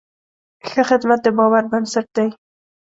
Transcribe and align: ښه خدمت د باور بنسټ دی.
ښه 0.69 0.81
خدمت 0.89 1.19
د 1.23 1.27
باور 1.37 1.63
بنسټ 1.71 2.07
دی. 2.17 2.27